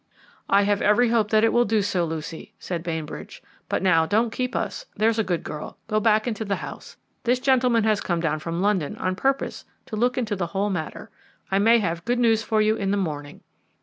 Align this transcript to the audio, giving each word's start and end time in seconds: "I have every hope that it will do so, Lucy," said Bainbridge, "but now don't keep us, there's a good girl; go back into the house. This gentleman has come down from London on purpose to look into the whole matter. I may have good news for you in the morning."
"I 0.49 0.63
have 0.63 0.81
every 0.81 1.09
hope 1.09 1.29
that 1.29 1.43
it 1.43 1.53
will 1.53 1.63
do 1.63 1.83
so, 1.83 2.05
Lucy," 2.05 2.55
said 2.57 2.81
Bainbridge, 2.81 3.43
"but 3.69 3.83
now 3.83 4.07
don't 4.07 4.31
keep 4.33 4.55
us, 4.55 4.87
there's 4.95 5.19
a 5.19 5.23
good 5.23 5.43
girl; 5.43 5.77
go 5.85 5.99
back 5.99 6.27
into 6.27 6.43
the 6.43 6.55
house. 6.55 6.97
This 7.23 7.39
gentleman 7.39 7.83
has 7.83 8.01
come 8.01 8.19
down 8.19 8.39
from 8.39 8.63
London 8.63 8.95
on 8.97 9.15
purpose 9.15 9.63
to 9.85 9.95
look 9.95 10.17
into 10.17 10.35
the 10.35 10.47
whole 10.47 10.71
matter. 10.71 11.11
I 11.51 11.59
may 11.59 11.77
have 11.77 12.03
good 12.03 12.17
news 12.17 12.41
for 12.41 12.63
you 12.63 12.75
in 12.75 12.89
the 12.89 12.97
morning." 12.97 13.41